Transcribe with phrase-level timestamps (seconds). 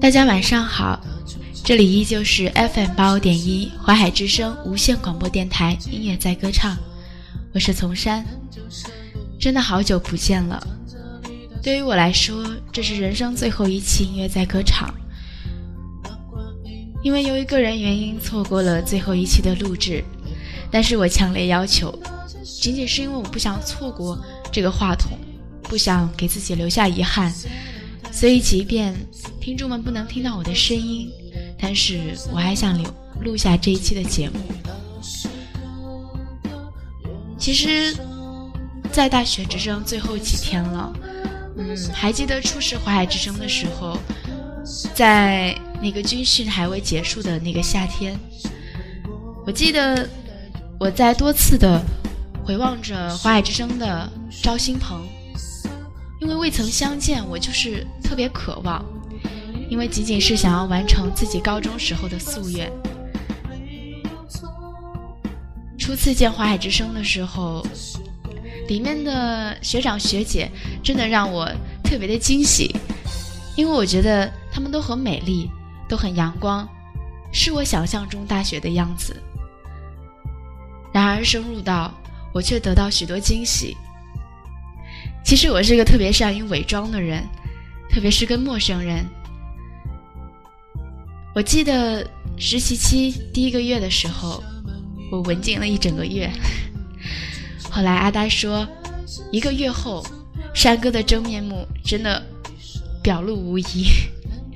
[0.00, 0.98] 大家晚上好，
[1.62, 6.74] 这里依旧是 FM 八五点一淮海之声无线广播电台，音乐在歌唱，
[7.52, 8.24] 我是丛山，
[9.38, 10.66] 真的好久不见了。
[11.62, 12.42] 对于我来说，
[12.72, 14.90] 这是人生最后一期音乐在歌唱，
[17.02, 20.02] 因为由于个人原因错过了最后一期的录制，
[20.70, 21.94] 但是我强烈要求，
[22.42, 24.18] 仅仅是因为我不想错过
[24.50, 25.10] 这个话筒，
[25.64, 27.30] 不想给自己留下遗憾。
[28.12, 28.94] 所以，即便
[29.40, 31.10] 听众们不能听到我的声音，
[31.58, 34.38] 但是我还想留录下这一期的节目。
[37.38, 37.96] 其实，
[38.92, 40.92] 在大学只剩最后几天了，
[41.56, 43.98] 嗯，还记得初识淮海之声的时候，
[44.94, 48.18] 在那个军训还未结束的那个夏天，
[49.46, 50.06] 我记得
[50.78, 51.82] 我在多次的
[52.44, 55.00] 回望着淮海之声的招新棚。
[56.20, 58.84] 因为未曾相见，我就是特别渴望，
[59.70, 62.68] 因为仅仅是想要完成自己高中时候的夙愿。
[65.78, 67.64] 初次见华海之声的时候，
[68.66, 70.50] 里面的学长学姐
[70.82, 71.48] 真的让我
[71.84, 72.74] 特别的惊喜，
[73.54, 75.48] 因为我觉得他们都很美丽，
[75.88, 76.68] 都很阳光，
[77.32, 79.16] 是我想象中大学的样子。
[80.92, 81.94] 然而深入到，
[82.34, 83.76] 我却得到许多惊喜。
[85.24, 87.24] 其实我是个特别善于伪装的人，
[87.92, 89.04] 特别是跟陌生人。
[91.34, 94.42] 我记得实习期第一个月的时候，
[95.10, 96.30] 我文静了一整个月。
[97.70, 98.66] 后来阿呆说，
[99.30, 100.04] 一个月后，
[100.54, 102.22] 山哥的真面目真的
[103.02, 103.86] 表露无遗。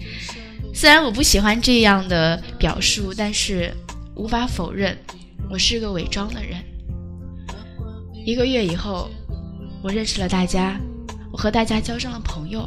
[0.75, 3.73] 虽然我不喜欢这样的表述，但是
[4.15, 4.97] 无法否认，
[5.51, 6.63] 我是个伪装的人。
[8.25, 9.11] 一个月以后。
[9.83, 10.81] 我认识了大家，
[11.31, 12.67] 我和大家交上了朋友。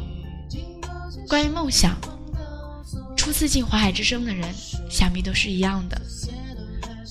[1.28, 1.94] 关于梦想，
[3.14, 4.48] 初次进华海之声的人，
[4.88, 6.00] 想必都是一样的。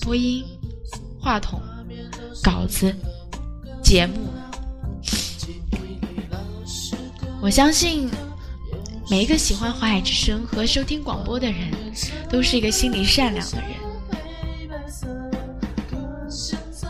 [0.02, 0.44] 播音、
[1.20, 1.62] 话筒、
[2.42, 2.92] 稿子、
[3.80, 4.28] 节目，
[7.40, 8.10] 我相信
[9.08, 11.70] 每一个喜欢华海之声和收听广播的人，
[12.28, 13.70] 都是一个心灵善良的人，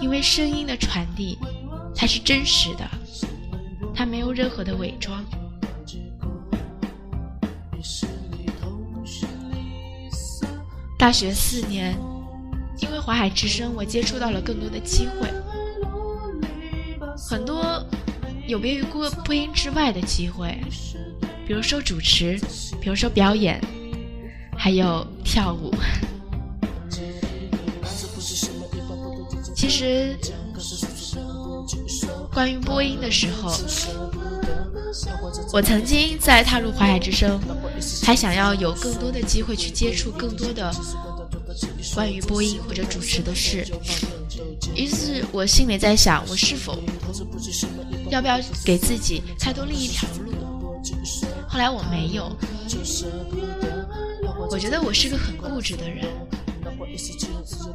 [0.00, 1.38] 因为声音的传递
[1.94, 2.88] 才是真实的。
[3.94, 5.22] 它没有任何的伪装。
[10.98, 11.96] 大学四年，
[12.80, 15.28] 因为华海之声，我接触到了更多的机会，
[17.16, 17.80] 很多
[18.48, 20.58] 有别于播播音之外的机会，
[21.46, 22.36] 比如说主持，
[22.80, 23.60] 比如说表演，
[24.56, 25.72] 还有跳舞。
[29.54, 30.16] 其实。
[32.32, 33.50] 关于播音的时候，
[35.52, 37.38] 我曾经在踏入华海之声，
[38.02, 40.72] 还想要有更多的机会去接触更多的
[41.94, 43.66] 关于播音或者主持的事。
[44.74, 46.78] 于是我心里在想，我是否
[48.10, 50.32] 要不要给自己开拓另一条路？
[51.48, 52.30] 后来我没有，
[54.50, 56.06] 我觉得我是个很固执的人。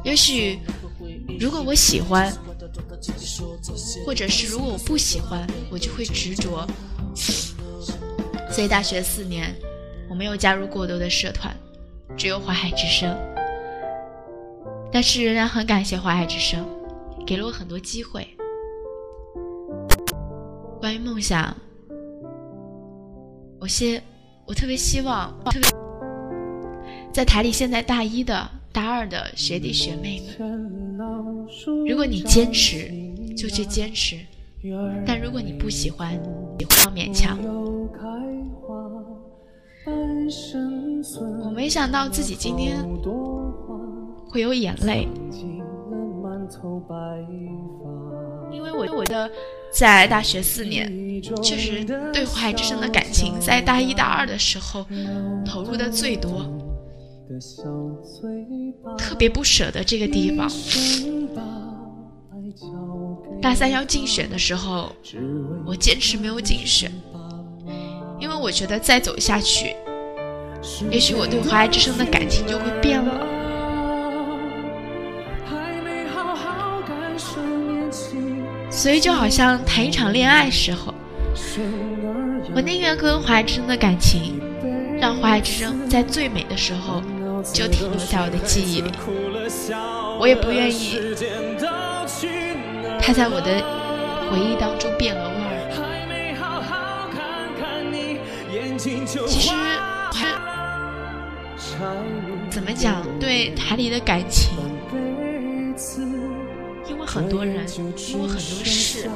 [0.04, 0.58] 也许
[1.38, 2.32] 如果我喜欢。
[4.06, 6.66] 或者是如果我不喜欢，我就会执着。
[8.54, 9.52] 所以大学四年，
[10.08, 11.52] 我没有加入过多的社团，
[12.16, 13.12] 只有华海之声。
[14.92, 16.64] 但是仍然很感谢华海之声，
[17.26, 18.24] 给了我很多机会。
[20.80, 21.52] 关于梦想，
[23.58, 24.00] 我希
[24.46, 25.68] 我特别希望，特别
[27.12, 30.64] 在台里现在大一的大二的学弟学妹们，
[31.88, 32.88] 如果你坚持。
[33.36, 34.16] 就去坚持，
[35.06, 36.12] 但如果你不喜欢，
[36.58, 37.38] 也不要勉强。
[41.44, 42.82] 我没想到自己今天
[44.28, 45.06] 会有眼泪，
[48.50, 49.30] 因为我我的
[49.70, 50.90] 在大学四年，
[51.42, 54.86] 确实对华海之声的感情，在大一大二的时候
[55.44, 56.46] 投入的最多，
[58.96, 60.48] 特别不舍得这个地方。
[63.40, 64.90] 大三要竞选的时候，
[65.66, 66.90] 我坚持没有竞选，
[68.18, 69.74] 因为我觉得再走下去，
[70.90, 73.26] 也许我对华爱之声的感情就会变了。
[78.70, 80.92] 所以就好像谈一场恋爱时候，
[82.54, 84.40] 我宁愿跟华爱之声的感情，
[85.00, 87.00] 让华爱之声在最美的时候
[87.52, 88.90] 就停留在我的记忆里，
[90.18, 90.98] 我也不愿意。
[93.06, 93.60] 他在我的
[94.30, 95.50] 回忆当中变了味儿。
[98.78, 99.06] 其
[99.40, 99.52] 实，
[102.48, 104.56] 怎么讲对台里的感情？
[106.88, 107.84] 因为很多人，因
[108.22, 109.10] 为很多事，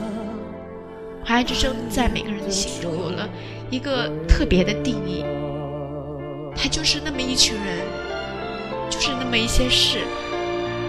[1.25, 3.26] 华爱之声在每个人的心中有了
[3.70, 5.25] 一个特别的定义。
[6.55, 7.79] 他就是那么一群人，
[8.91, 10.00] 就是那么一些事，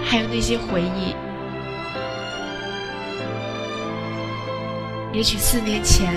[0.04, 1.16] 还有那些回忆。
[5.12, 6.14] 也许四年前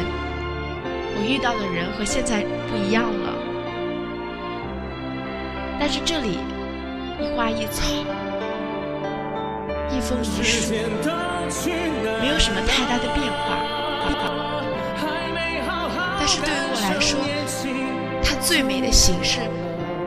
[1.16, 3.32] 我遇到的人和现在不一样了，
[5.80, 6.38] 但是这里
[7.18, 7.88] 一花一草、
[9.90, 10.74] 一风一树，
[12.20, 13.56] 没有什么太大的变化。
[16.18, 17.18] 但是对于我来说，
[18.22, 19.40] 它最美的形式、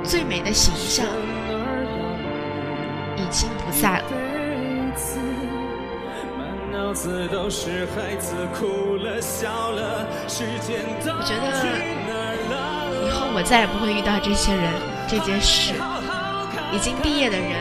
[0.04, 1.06] 最美的形象
[3.18, 4.25] 已经不在了。
[11.08, 11.46] 我觉得
[13.06, 14.72] 以后我再也不会遇到这些人、
[15.08, 15.74] 这件事。
[16.74, 17.52] 已经毕业的人，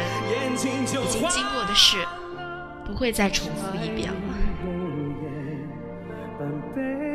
[0.54, 1.98] 已经经过的事，
[2.86, 4.16] 不会再重复一遍了。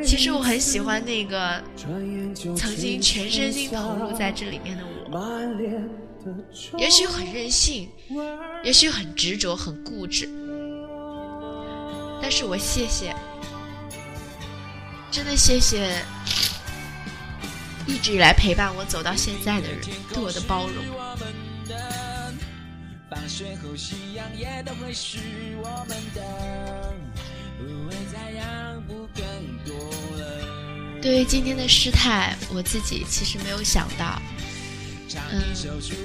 [0.04, 5.19] 其实我很喜欢那个曾经全身心投入在这里面的我，
[6.77, 7.89] 也许很任性，
[8.63, 10.30] 也许很执着、很固执。
[12.21, 13.16] 但是我谢谢，
[15.12, 16.04] 真的谢谢
[17.88, 19.80] 一直以来陪伴我走到现在的人
[20.13, 20.83] 对我的包容。
[31.01, 34.21] 对于今天的失态，我自己其实没有想到。
[35.31, 35.42] 嗯，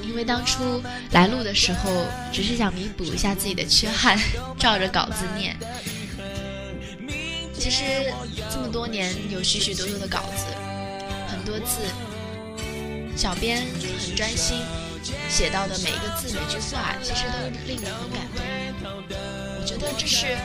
[0.03, 4.19] 因为当初来录的时候，只是想弥补一下自己的缺憾，
[4.59, 5.55] 照着稿子念。
[7.65, 7.83] 其实
[8.53, 10.45] 这么多年有许许多多的稿子，
[11.31, 11.81] 很多字，
[13.17, 13.63] 小编
[14.07, 14.61] 很专心
[15.31, 18.21] 写到的每一个字每句话，其实都令人很感
[18.83, 18.93] 动。
[19.59, 20.37] 我觉得这是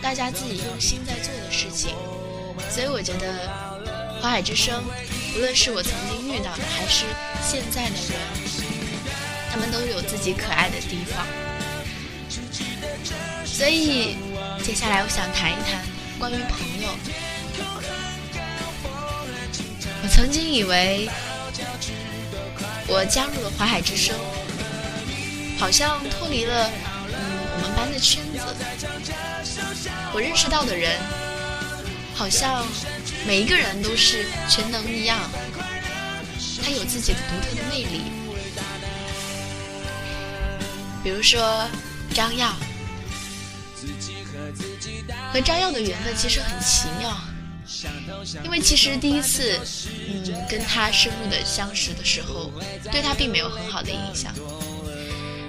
[0.00, 1.90] 大家自己用心在做的事情，
[2.70, 3.50] 所以我觉得
[4.22, 4.84] 花海之声，
[5.34, 7.04] 无论是我曾经遇到的还是
[7.42, 8.14] 现在的人，
[9.50, 11.26] 他们都有自己可爱的地方。
[13.44, 14.18] 所以
[14.62, 15.97] 接下来我想谈一谈。
[16.18, 16.88] 关于朋友，
[20.02, 21.08] 我曾经以为
[22.88, 24.16] 我加入了淮海之声，
[25.58, 26.68] 好像脱离了
[27.06, 27.14] 嗯
[27.54, 28.40] 我们班的圈子。
[30.12, 30.98] 我认识到的人，
[32.16, 32.66] 好像
[33.24, 35.20] 每一个人都是全能一样，
[36.64, 38.10] 他有自己的独特的魅力。
[41.04, 41.64] 比如说
[42.12, 42.52] 张耀。
[45.38, 47.16] 和张耀的缘分其实很奇妙，
[48.42, 49.56] 因为其实第一次，
[50.08, 52.50] 嗯，跟他深入的相识的时候，
[52.90, 54.34] 对他并没有很好的印象。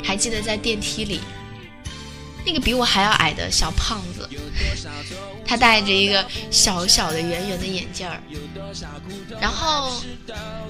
[0.04, 1.22] 还记得在电梯里，
[2.46, 4.30] 那个比我还要矮的小胖子，
[5.44, 8.22] 他戴着一个小小的圆圆的眼镜儿，
[9.42, 10.04] 然后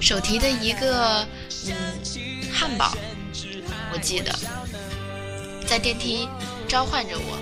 [0.00, 1.28] 手提的一个
[1.66, 2.00] 嗯
[2.50, 2.96] 汉堡，
[3.92, 4.34] 我记得
[5.66, 6.26] 在电梯
[6.66, 7.38] 召唤着我。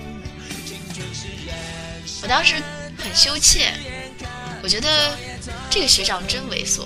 [2.28, 2.56] 我当时
[2.98, 3.72] 很羞怯，
[4.62, 5.16] 我觉得
[5.70, 6.82] 这个学长真猥琐，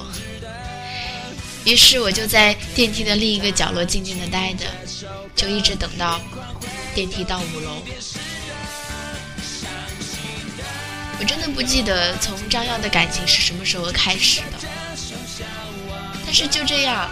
[1.65, 4.67] 于是我就在电梯的另一个角落静静的待着，
[5.35, 6.21] 就一直等到
[6.95, 7.83] 电梯到五楼。
[11.19, 14.69] 我真的不记得从张耀的感情是什么时候开始的，
[16.25, 17.11] 但是就这样，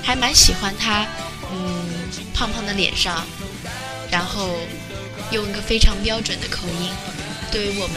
[0.00, 1.08] 还蛮喜欢他，
[1.50, 3.26] 嗯，胖胖的脸上，
[4.12, 4.48] 然后。
[5.32, 6.90] 用一个非常标准的口音，
[7.50, 7.96] 对于我们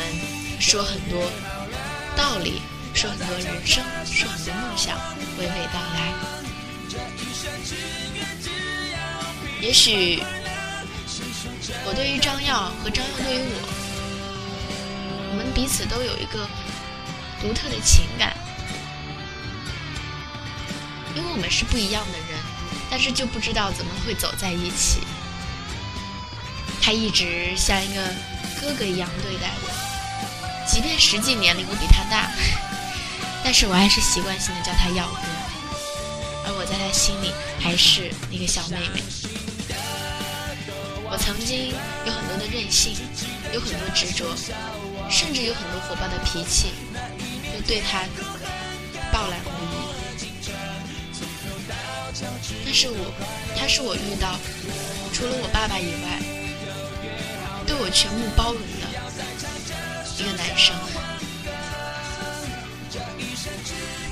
[0.59, 1.31] 说很多
[2.17, 2.61] 道理，
[2.93, 4.97] 说很多人生，说很多梦想，
[5.37, 6.11] 娓娓道来。
[9.61, 10.23] 也许
[11.85, 13.59] 我对于张耀和张耀对于我，
[15.31, 16.47] 我们彼此都有一个
[17.39, 18.35] 独特的情感，
[21.15, 22.39] 因为我们是不一样的人，
[22.89, 25.01] 但是就不知道怎么会走在一起。
[26.81, 28.01] 他一直像一个
[28.59, 29.69] 哥哥一样对待我，
[30.67, 32.31] 即便实际年龄我比他大，
[33.43, 35.21] 但是我还是习惯性的叫他耀哥，
[36.45, 39.03] 而我在他心里还是那个小妹妹。
[41.11, 41.69] 我曾经
[42.05, 42.95] 有很多的任性，
[43.53, 44.35] 有很多执着，
[45.09, 46.73] 甚至有很多火爆的脾气，
[47.53, 48.03] 都对他
[49.11, 49.77] 暴来无遗。
[52.65, 53.13] 但是我，
[53.57, 54.39] 他是我遇到
[55.13, 56.38] 除了我爸爸以外。
[57.69, 58.67] 对我全部包容的
[60.17, 60.75] 一个男生，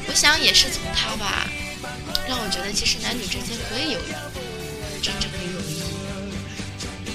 [0.07, 1.47] 我想也是从他吧，
[2.29, 3.99] 让我觉得其实男女之间可以有
[5.01, 5.81] 真正的友谊，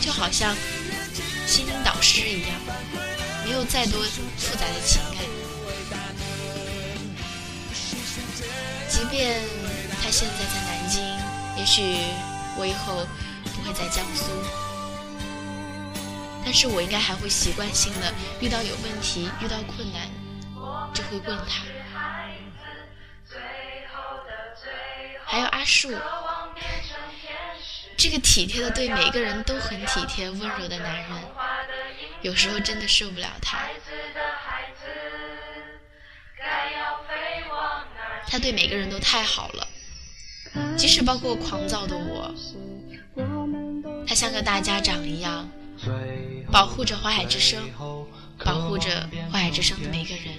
[0.00, 0.52] 就好像
[1.46, 2.50] 心灵导师一样，
[3.44, 4.02] 没有再多
[4.36, 5.22] 复杂的情感。
[8.88, 9.40] 即便
[10.02, 11.00] 他现在在南京，
[11.56, 11.98] 也许
[12.58, 13.06] 我以后
[13.44, 14.24] 不会在江苏，
[16.44, 20.10] 但是我应该还会习惯性的遇到有问题、遇到困难
[20.92, 21.64] 就会问他。
[25.24, 25.90] 还有阿树，
[27.96, 31.08] 这个体贴的对每个人都很体贴、温柔的男人，
[32.20, 33.60] 有时候真的受不了他。
[38.26, 39.66] 他对每个人都太好了，
[40.76, 42.34] 即使包括狂躁的我，
[44.06, 45.48] 他像个大家长一样，
[46.50, 47.62] 保护着华海之声，
[48.44, 50.34] 保护着华海之声的每个人。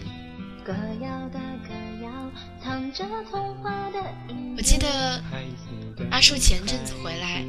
[4.55, 5.21] 我记得
[6.09, 7.43] 阿树前阵子回来，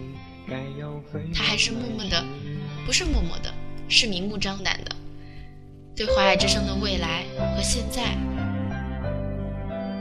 [1.35, 2.25] 他还是默默的，
[2.85, 3.53] 不是默默的，
[3.89, 4.97] 是明目张胆的，
[5.95, 7.25] 对华海之声的未来
[7.55, 8.17] 和现在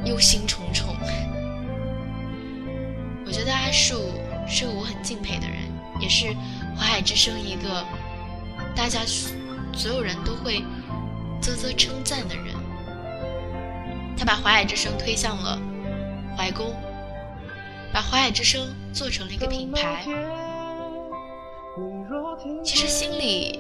[0.06, 0.96] 忧心忡忡。
[3.26, 4.12] 我觉得阿树
[4.48, 5.58] 是个我很敬佩的人，
[6.00, 6.36] 也是
[6.76, 7.86] 华海之声一个
[8.76, 9.02] 大家
[9.74, 10.64] 所有人都会
[11.42, 12.54] 啧啧称赞的人。
[14.18, 15.60] 他把华海之声推向了
[16.38, 16.74] 怀宫，
[17.92, 20.06] 把华海之声做成了一个品牌。
[22.64, 23.60] 其实心里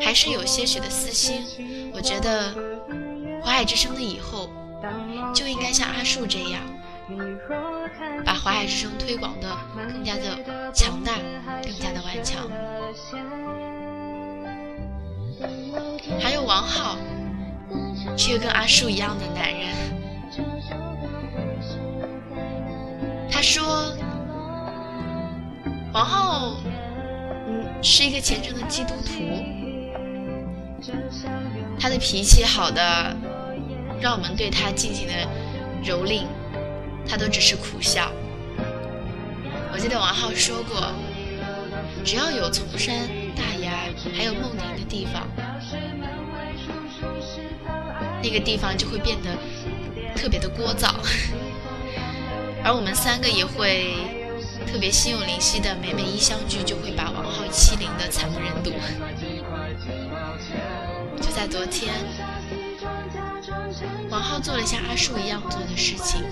[0.00, 2.54] 还是有些许的私心，我觉得
[3.42, 4.50] 华海之声的以后
[5.34, 6.60] 就应该像阿树这样，
[8.24, 9.48] 把华海之声推广的
[9.92, 11.12] 更加的强大，
[11.62, 12.48] 更加的顽强。
[16.20, 16.96] 还有王浩。
[18.16, 19.68] 是个跟阿树一样的男人。
[23.30, 23.94] 他说，
[25.92, 26.56] 王浩
[27.80, 29.12] 是一个虔诚的基督徒，
[31.78, 33.16] 他的脾气好的，
[34.00, 35.14] 让我们对他进行了
[35.82, 36.26] 蹂躏，
[37.06, 38.10] 他都只是苦笑。
[39.72, 40.92] 我记得王浩说过，
[42.04, 45.26] 只要有丛山、大崖，还有梦宁的地方。
[48.22, 49.34] 那个地方就会变得
[50.14, 50.92] 特别的聒噪，
[52.62, 53.94] 而我们三个也会
[54.70, 58.72] 特别心有灵犀的，每每一相聚就会把王浩欺凌的惨不忍睹。
[61.22, 61.94] 就在昨天，
[64.10, 66.22] 王浩做了像阿树一样做的事情，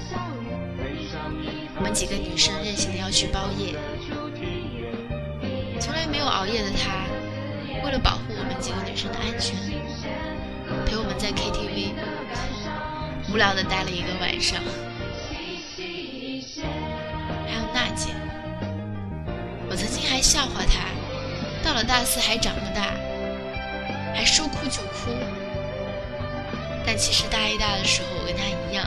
[1.78, 3.73] 我们几个女生任性的要去包夜，
[5.78, 7.06] 从来没有熬夜的他，
[7.85, 9.54] 为了保护我们几个女生的安全。
[10.85, 11.94] 陪我们在 KTV
[13.32, 14.61] 无聊的待了一个晚上，
[17.47, 18.11] 还有娜姐，
[19.70, 20.90] 我曾经还笑话她，
[21.62, 22.92] 到了大四还长不大，
[24.14, 25.11] 还说哭就哭。
[26.85, 28.85] 但其实大一大的时候我跟她一样，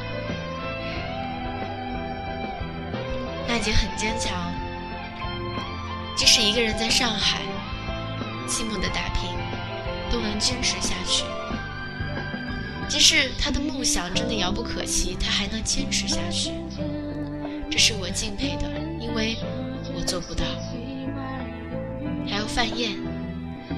[3.61, 4.51] 娜姐很坚强，
[6.17, 7.41] 即使一个人在上海
[8.47, 9.29] 寂寞的打拼，
[10.11, 11.23] 都能坚持下去。
[12.89, 16.49] 即使他的梦想真的遥不可及，他还能坚持下去，
[17.69, 18.67] 这是我敬佩的，
[18.99, 19.37] 因为
[19.95, 20.43] 我做不到。
[22.27, 22.97] 还有范燕，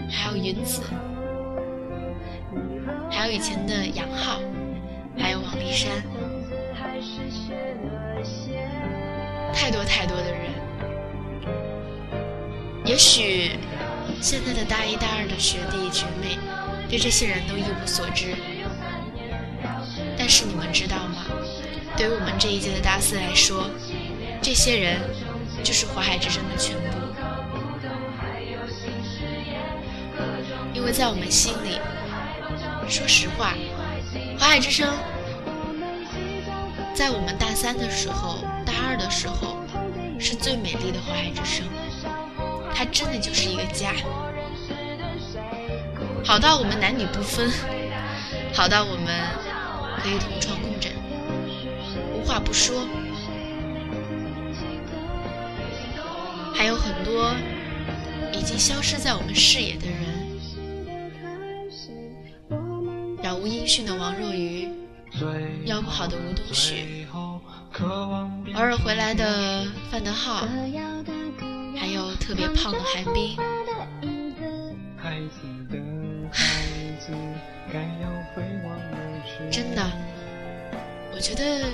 [0.10, 0.82] 还有云子，
[3.12, 4.40] 还有以前的杨浩，
[5.20, 5.92] 还有王丽珊，
[9.64, 10.52] 太多太多的人。
[12.84, 13.52] 也许
[14.20, 16.38] 现在的大一、大二的学弟学妹，
[16.90, 18.36] 对这些人都一无所知。
[20.18, 21.24] 但是你们知道吗？
[21.96, 23.70] 对于我们这一届的大四来说，
[24.42, 25.00] 这些人
[25.64, 26.98] 就是华海之声的全部。
[30.74, 31.80] 因为在我们心里，
[32.90, 33.54] 说实话，
[34.38, 34.94] 华海之声
[36.94, 38.40] 在我们大三的时候、
[38.74, 39.58] 大二的时候
[40.20, 41.68] 是最美丽的花海之声，
[42.74, 43.94] 它真的就是一个家，
[46.26, 47.52] 好到我们男女不分，
[48.52, 49.08] 好到我们。
[50.02, 50.92] 可以同床共枕，
[52.14, 52.86] 无话不说。
[56.54, 57.34] 还有很多
[58.34, 59.98] 已经消失在我们视野的人，
[63.22, 64.68] 杳无音讯的王若愚，
[65.64, 67.08] 腰不好的吴冬旭，
[67.82, 70.46] 偶尔回来的范德浩，
[71.76, 73.36] 还有特别胖的韩冰。
[79.52, 79.92] 真的，
[81.14, 81.68] 我觉得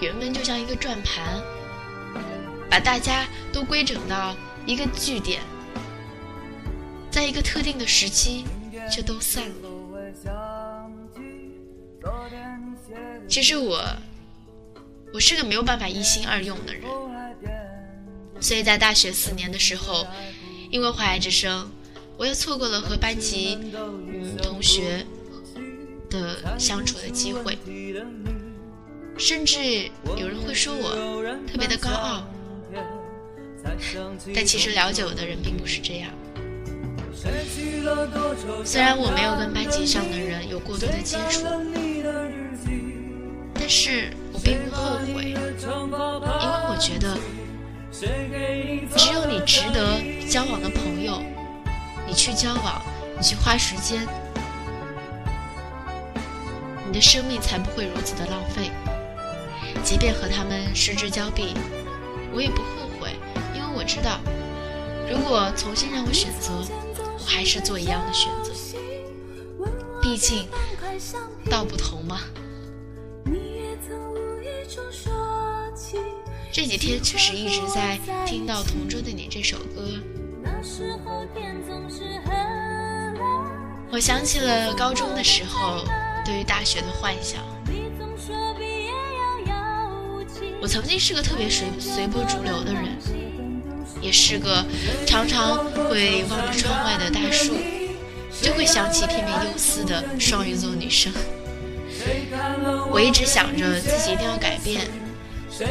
[0.00, 1.40] 原本就像一个转盘，
[2.70, 4.36] 把大家都规整到
[4.66, 5.40] 一个据点，
[7.10, 8.44] 在一个特定的时期
[8.90, 9.70] 却都散了。
[13.28, 13.82] 其实我，
[15.12, 16.82] 我是个没有办法一心二用的人，
[18.40, 20.06] 所以在大学四年的时候，
[20.70, 21.70] 因为怀爱之声，
[22.18, 25.06] 我也错过了和班级嗯同学
[26.10, 27.58] 的相处的机会。
[29.18, 30.90] 甚至有人会说我
[31.50, 32.28] 特别的高傲，
[34.34, 36.10] 但其实了解我的人并不是这样。
[38.62, 41.46] 虽然我没有跟班级上的人有过多的接触，
[43.68, 45.40] 但是我并不后悔，因为
[46.70, 47.18] 我觉得，
[48.96, 49.98] 只有你值得
[50.30, 51.20] 交往的朋友，
[52.06, 52.80] 你去交往，
[53.18, 54.06] 你去花时间，
[56.86, 58.70] 你的生命才不会如此的浪费。
[59.82, 61.52] 即便和他们失之交臂，
[62.32, 63.16] 我也不后悔，
[63.52, 64.20] 因为我知道，
[65.10, 66.52] 如果重新让我选择，
[67.18, 68.52] 我还是做一样的选择。
[70.00, 70.46] 毕竟
[71.50, 72.20] 道不同嘛。
[76.52, 79.82] 这几天确实一直在听到《同桌的你》这首歌，
[83.90, 85.84] 我想起了高中的时候
[86.24, 87.42] 对于大学的幻想。
[90.62, 92.96] 我曾经是个特别随随波逐流的人，
[94.00, 94.64] 也是个
[95.06, 97.54] 常常会望着窗外的大树，
[98.40, 101.12] 就会想起片片忧思的双鱼座女生。
[102.90, 104.86] 我一直想着自己一定要改变，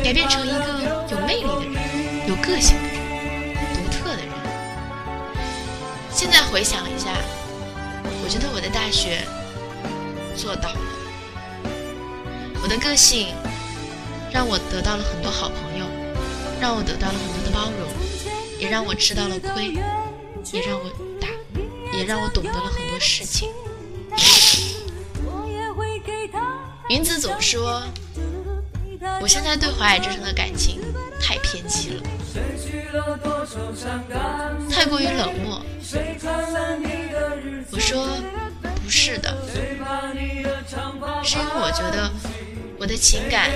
[0.04, 2.98] 改变成一个有魅力的人，有个性的人，
[3.74, 4.32] 独特的人。
[6.12, 7.10] 现在回想一下，
[8.24, 9.22] 我觉得我的大学
[10.36, 10.80] 做到了，
[12.62, 13.34] 我的个性。
[14.34, 15.86] 让我得到了很多好朋友，
[16.60, 17.88] 让我得到了很多的包容，
[18.60, 19.68] 也让我吃到了亏，
[20.52, 21.30] 也让我打，
[21.98, 23.50] 也让我懂得了很多事情。
[26.96, 27.84] 云子总说，
[29.20, 30.80] 我现在对华海之声的感情
[31.22, 32.02] 太偏激了，
[34.72, 35.62] 太过于冷漠。
[37.72, 38.08] 我说
[38.82, 39.36] 不是的，
[41.22, 42.10] 是因为我觉得。
[42.78, 43.50] 我的情感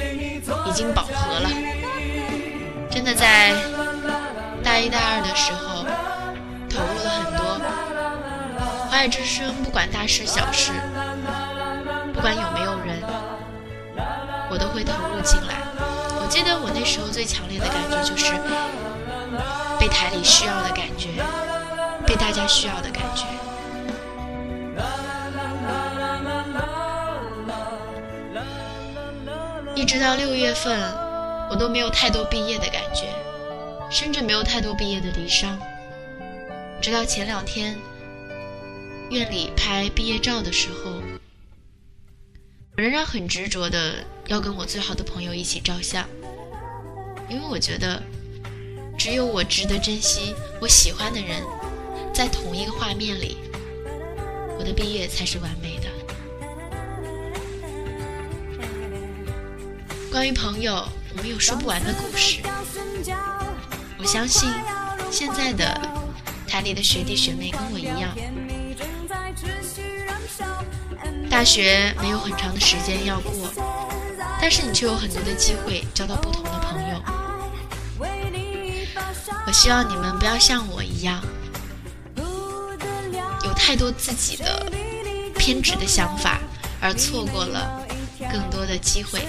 [0.68, 1.50] 已经饱和了，
[2.90, 3.52] 真的在
[4.64, 5.84] 大一、大二的时候
[6.70, 7.60] 投入了很多。
[8.90, 10.72] 华爱之声不管大事小事，
[12.14, 12.79] 不管有没有，
[14.50, 15.64] 我都会投入进来。
[16.22, 18.34] 我记得我那时候最强烈的感觉就是
[19.80, 21.10] 被台里需要的感觉，
[22.06, 23.26] 被大家需要的感觉。
[29.76, 30.78] 一直到六月份，
[31.50, 33.08] 我都没有太多毕业的感觉，
[33.90, 35.58] 甚至没有太多毕业的离殇。
[36.82, 37.78] 直到前两天，
[39.10, 40.92] 院里拍毕业照的时候，
[42.76, 46.08] 我仍然很执着的要跟我最好的朋友一起照相，
[47.28, 48.02] 因为我觉得，
[48.96, 51.42] 只有我值得珍惜我喜欢的人，
[52.14, 53.40] 在同一个画面里，
[54.60, 55.90] 我的毕业才是完美的。
[60.12, 62.40] 关于朋友，我们有说不完的故事。
[63.98, 64.48] 我相信，
[65.10, 65.76] 现在的
[66.48, 68.16] 台里的学弟学妹跟我一样，
[71.32, 73.32] 大学没有很长的时间要过，
[74.42, 77.02] 但是你却有很多的机会交到不同的朋友。
[79.46, 81.22] 我希望你们不要像我一样，
[83.44, 84.72] 有太多自己的
[85.36, 86.40] 偏执的想法，
[86.80, 87.86] 而错过了
[88.32, 89.22] 更多的机会。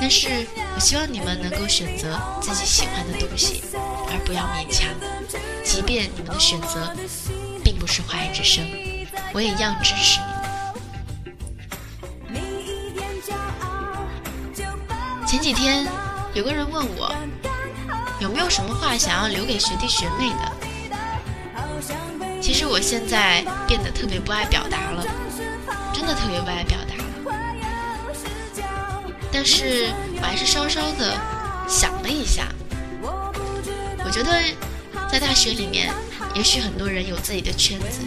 [0.00, 4.88] 但是我希望你们能够选择自己喜欢的东西，而不要勉强。
[5.62, 6.92] 即便你们的选择
[7.62, 8.64] 并不是华爱之声，
[9.32, 10.18] 我也一样支持
[15.30, 15.86] 前几天
[16.34, 17.14] 有个人问我，
[18.18, 20.52] 有没有什么话想要留给学弟学妹的？
[22.42, 25.06] 其实我现在变得特别不爱表达了，
[25.94, 27.04] 真的特别不爱表达了。
[29.30, 31.16] 但是我还是稍稍的
[31.68, 32.48] 想了一下，
[34.04, 34.42] 我觉得
[35.08, 35.94] 在大学里面，
[36.34, 38.00] 也许很多人有自己的圈子，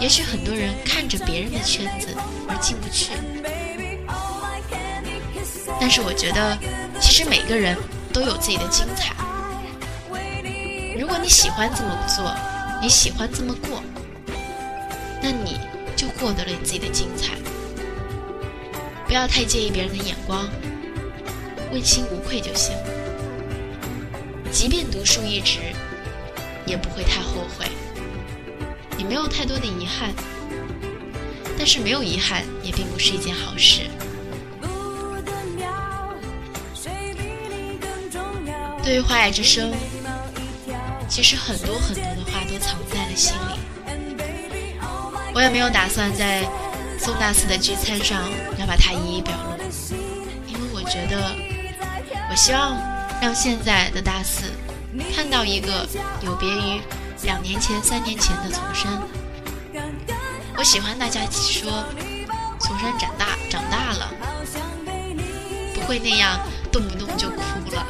[0.00, 2.08] 也许很多人看着别人的圈子
[2.48, 3.12] 而进不去。
[5.80, 6.58] 但是我觉得，
[7.00, 7.74] 其实每个人
[8.12, 9.14] 都有自己的精彩。
[10.98, 12.30] 如果你喜欢这么做，
[12.82, 13.82] 你喜欢这么过，
[15.22, 15.58] 那你
[15.96, 17.32] 就获得了你自己的精彩。
[19.06, 20.48] 不要太介意别人的眼光，
[21.72, 22.76] 问心无愧就行。
[24.52, 25.58] 即便独树一帜，
[26.66, 27.66] 也不会太后悔，
[28.98, 30.12] 也没有太多的遗憾。
[31.56, 33.82] 但是没有遗憾也并不是一件好事。
[38.90, 39.70] 对于《花海之声》，
[41.08, 43.60] 其实很多很多的话都藏在了心里。
[45.32, 46.42] 我也没有打算在
[46.98, 49.64] 宋大四的聚餐上要把它一一表露，
[50.48, 51.36] 因为我觉得，
[52.28, 52.76] 我希望
[53.22, 54.46] 让现在的大四
[55.14, 55.86] 看到一个
[56.22, 56.80] 有别于
[57.22, 59.00] 两年前、三年前的丛山。
[60.56, 61.70] 我喜欢大家说，
[62.58, 64.12] 丛珊长大长大了，
[65.76, 66.40] 不会那样
[66.72, 67.86] 动不动就哭了。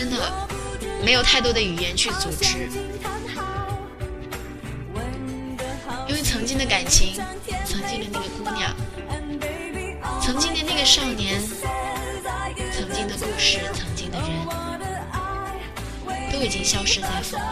[0.00, 0.16] 真的
[1.04, 2.70] 没有太多的语言去组织，
[6.08, 7.20] 因为曾经的感情，
[7.66, 8.74] 曾经的那个姑娘，
[10.22, 11.38] 曾经的那个少年，
[12.72, 14.30] 曾经的故事，曾经的人，
[16.32, 17.44] 都已经消失在风里。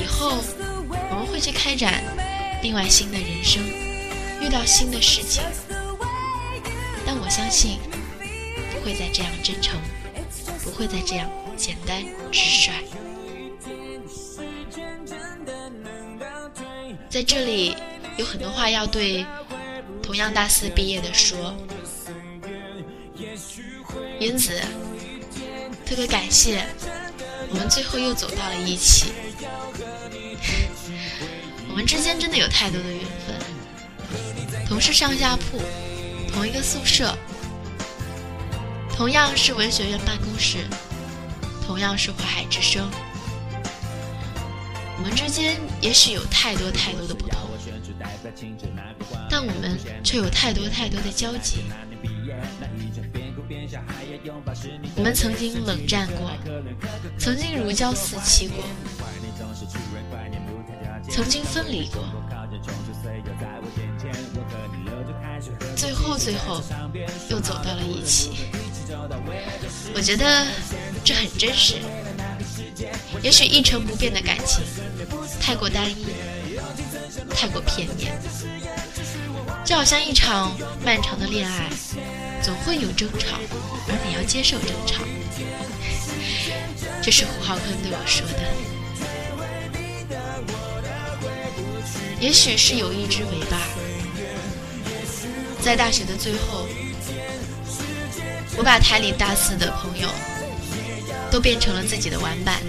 [0.00, 0.38] 以后
[1.10, 2.00] 我们会去开展
[2.62, 3.60] 另外新的人生，
[4.40, 5.42] 遇到新的事情，
[7.04, 7.80] 但我相信
[8.70, 9.76] 不会再这样真诚，
[10.80, 11.30] 会再这样。
[11.58, 12.72] 简单直率，
[17.10, 17.76] 在这里
[18.16, 19.26] 有很多话要对
[20.02, 21.54] 同样大四毕业的说。
[24.18, 24.58] 因此，
[25.84, 26.64] 特别感谢
[27.50, 29.12] 我们最后又走到了一起。
[31.68, 35.60] 我们之间真的有太多的缘分，同是上下铺，
[36.32, 37.14] 同一个宿舍，
[39.00, 40.58] 同样是文学院办公室。
[41.66, 42.86] 同样是淮海之声，
[44.98, 47.38] 我们之间也许有太多太多的不同，
[49.30, 51.62] 但我们却有太多太多的交集。
[54.96, 56.30] 我们曾经冷战过，
[57.18, 58.62] 曾经如胶似漆过，
[61.08, 62.04] 曾经分离过，
[65.74, 66.62] 最后最后
[67.30, 68.32] 又走到了一起。
[69.94, 70.46] 我觉得
[71.04, 71.74] 这很真实。
[73.22, 74.64] 也许一成不变的感情
[75.40, 76.06] 太过单一，
[77.34, 78.12] 太过片面，
[79.64, 81.68] 就好像一场漫长的恋爱，
[82.42, 83.38] 总会有争吵，
[83.88, 85.02] 而你要接受争吵。
[87.02, 88.40] 这是胡浩坤对我说的。
[92.20, 93.58] 也许是有一只尾巴，
[95.60, 96.66] 在大学的最后。
[98.60, 100.06] 我把台里大四的朋友
[101.30, 102.60] 都变成了自己的玩伴，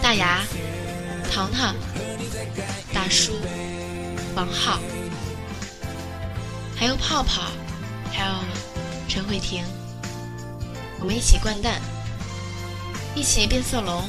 [0.00, 0.40] 大牙、
[1.30, 1.76] 糖糖、
[2.90, 3.38] 大叔、
[4.34, 4.80] 王浩，
[6.74, 7.52] 还有泡泡，
[8.10, 8.32] 还有
[9.10, 9.62] 陈慧婷，
[11.00, 11.78] 我们一起掼蛋，
[13.14, 14.08] 一起变色龙，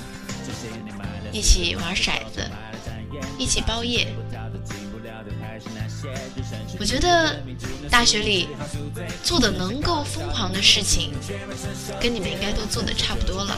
[1.34, 2.50] 一起玩骰子，
[3.38, 4.08] 一起包夜。
[6.80, 7.38] 我觉得
[7.94, 8.50] 大学里
[9.24, 11.12] 做的能够疯狂的事情，
[12.02, 13.56] 跟你们应该都做的差不多了。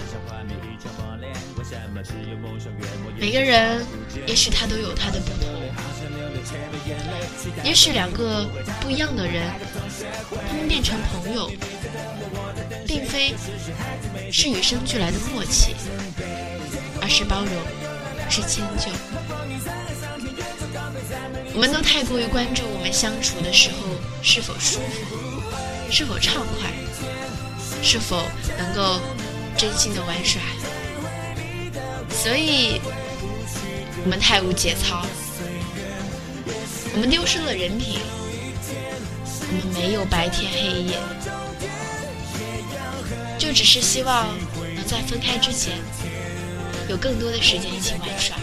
[3.17, 3.81] 每个人
[4.27, 5.47] 也许他都有他的不同，
[7.63, 8.45] 也许两个
[8.81, 9.49] 不一样的人，
[10.49, 11.49] 他们变成朋友，
[12.85, 13.33] 并非
[14.29, 15.73] 是与生俱来的默契，
[17.01, 17.53] 而是包容，
[18.29, 18.91] 是迁就。
[21.55, 23.77] 我们都太过于关注我们相处的时候
[24.21, 26.69] 是否舒服，是否畅快，
[27.81, 28.21] 是否
[28.57, 28.99] 能够
[29.57, 30.41] 真心的玩耍，
[32.09, 32.81] 所以
[34.03, 35.05] 我们太无节操，
[36.93, 37.99] 我们丢失了人品，
[39.47, 40.97] 我们没有白天黑夜，
[43.39, 44.27] 就只是希望
[44.75, 45.77] 能在分开之前
[46.89, 48.35] 有更多的时间一起玩耍。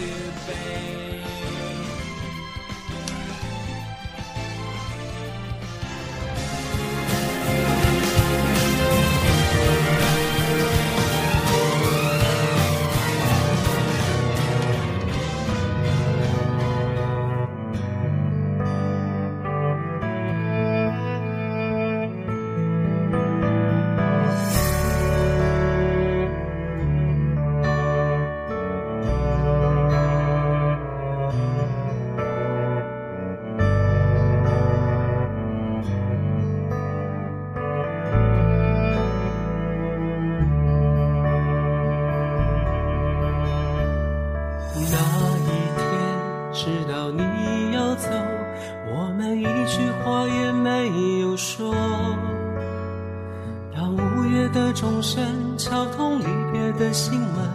[56.77, 57.49] 的心门，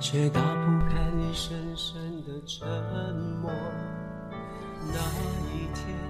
[0.00, 1.94] 却打不开你深深
[2.26, 2.66] 的沉
[3.42, 3.50] 默。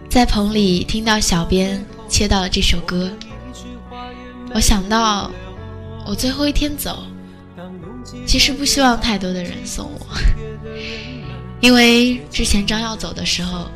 [0.09, 3.11] 在棚里听到小编切到了这首歌，
[4.55, 5.31] 我想到
[6.07, 7.05] 我最后一天走，
[8.27, 10.07] 其实不希望太多的人送我，
[11.61, 13.67] 因为之前张耀走的时候，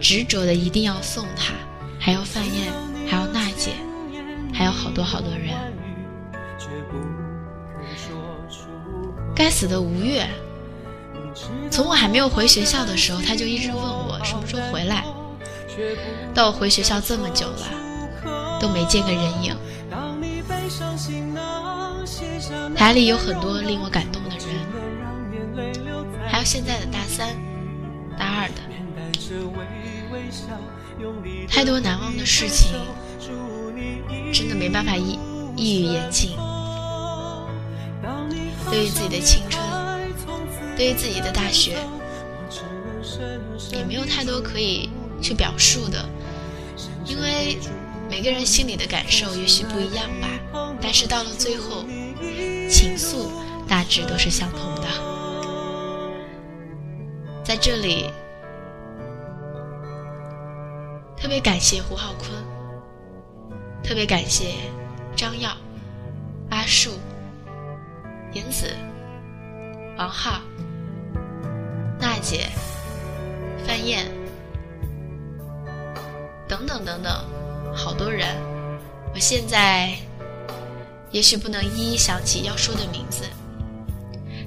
[0.00, 1.54] 执着的一定要送他，
[1.98, 2.72] 还要范燕，
[3.08, 3.70] 还要娜姐。
[4.52, 5.50] 还有好多好多人，
[9.36, 10.26] 该死的吴越！
[11.70, 15.04] 从我还没有回学校的时候，他就一直问我什么时候回来。
[16.34, 17.68] 到我回学校这么久了，
[18.58, 19.54] 都没见个人影。
[22.74, 24.48] 台里有很多令我感动的人，
[26.26, 27.36] 还有现在的大三、
[28.18, 28.54] 大二的，
[31.46, 32.72] 太多难忘的事情。
[34.32, 35.18] 真的没办法一
[35.56, 36.34] 一语言尽。
[38.70, 39.62] 对于自己的青春，
[40.76, 41.76] 对于自己的大学，
[43.72, 44.90] 也没有太多可以
[45.22, 46.04] 去表述的，
[47.04, 47.58] 因为
[48.10, 50.28] 每个人心里的感受也许不一样吧。
[50.80, 51.84] 但是到了最后，
[52.68, 53.28] 情愫
[53.68, 54.86] 大致都是相同的。
[57.44, 58.10] 在这里，
[61.16, 62.30] 特别感谢胡浩坤。
[63.82, 64.54] 特别感谢
[65.14, 65.56] 张耀、
[66.50, 66.90] 阿树、
[68.36, 68.66] 颜子、
[69.96, 70.42] 王浩、
[71.98, 72.50] 娜姐、
[73.66, 74.06] 范燕
[76.46, 77.10] 等等等等，
[77.74, 78.36] 好多人，
[79.14, 79.96] 我现在
[81.10, 83.24] 也许不能一一想起要说的名字，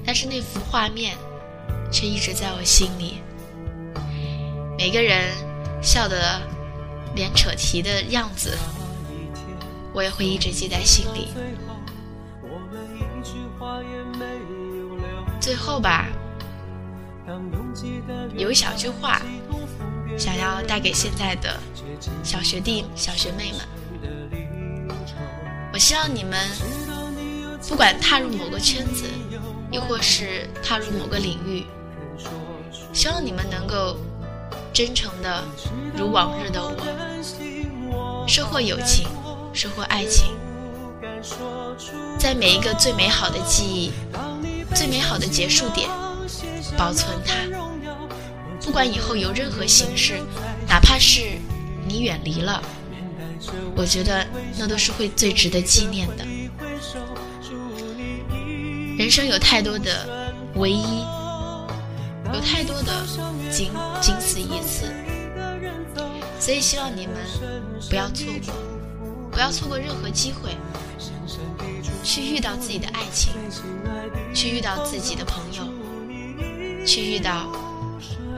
[0.06, 1.16] 但是那幅画面
[1.90, 3.20] 却一直在我心里。
[4.78, 5.34] 每个人
[5.82, 6.40] 笑得
[7.16, 8.56] 脸扯题的样子。
[9.92, 11.30] 我也会一直记在心里。
[15.40, 16.06] 最后吧，
[18.36, 19.22] 有一小句话，
[20.18, 21.58] 想要带给现在的
[22.22, 23.60] 小学弟、小学妹们。
[25.72, 26.38] 我希望你们，
[27.68, 29.06] 不管踏入某个圈子，
[29.70, 31.64] 又或是踏入某个领域，
[32.92, 33.96] 希望你们能够
[34.74, 35.42] 真诚的，
[35.96, 39.08] 如往日的我，收获友情。
[39.52, 40.36] 收获爱情，
[42.16, 43.90] 在每一个最美好的记忆、
[44.74, 45.88] 最美好的结束点，
[46.76, 47.34] 保存它。
[48.64, 50.20] 不管以后有任何形式，
[50.68, 51.38] 哪怕是
[51.86, 52.62] 你远离了，
[53.74, 56.24] 我觉得那都是会最值得纪念的。
[58.98, 60.06] 人生有太多的
[60.54, 61.04] 唯一，
[62.32, 62.92] 有太多的
[63.50, 64.92] 仅仅此一次，
[66.38, 67.16] 所以希望你们
[67.88, 68.54] 不要错过。
[69.32, 70.50] 不要错过任何机会，
[72.02, 73.32] 去遇到自己的爱情，
[74.34, 75.64] 去遇到自己的朋友，
[76.86, 77.50] 去遇到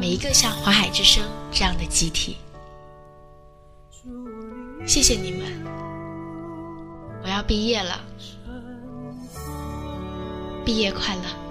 [0.00, 2.36] 每一个像华海之声这样的集体。
[4.86, 5.64] 谢谢你们，
[7.22, 8.00] 我要毕业了，
[10.64, 11.41] 毕业快乐。